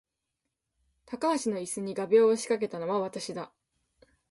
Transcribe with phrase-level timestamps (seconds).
[1.05, 3.51] 高橋の椅子に画びょうを仕掛けたのは私だ